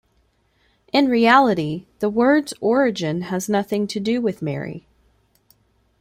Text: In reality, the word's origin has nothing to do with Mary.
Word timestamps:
In 0.91 1.09
reality, 1.09 1.85
the 1.99 2.09
word's 2.09 2.55
origin 2.59 3.21
has 3.21 3.47
nothing 3.47 3.85
to 3.85 3.99
do 3.99 4.19
with 4.19 4.41
Mary. 4.41 4.87